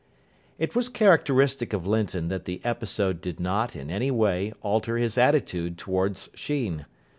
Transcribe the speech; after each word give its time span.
It 0.57 0.73
was 0.75 0.89
characteristic 0.89 1.73
of 1.73 1.85
Linton 1.85 2.29
that 2.29 2.45
the 2.45 2.59
episode 2.65 3.21
did 3.21 3.39
not, 3.39 3.75
in 3.75 3.91
any 3.91 4.09
way, 4.09 4.51
alter 4.63 4.97
his 4.97 5.15
attitude 5.15 5.77
towards 5.77 6.31
Sheen. 6.33 6.87